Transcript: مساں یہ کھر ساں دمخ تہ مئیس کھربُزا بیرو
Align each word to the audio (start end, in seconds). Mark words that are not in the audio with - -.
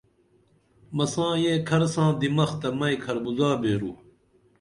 مساں 0.95 1.33
یہ 1.43 1.53
کھر 1.67 1.81
ساں 1.93 2.09
دمخ 2.19 2.51
تہ 2.61 2.69
مئیس 2.79 2.99
کھربُزا 3.03 3.49
بیرو 3.61 3.91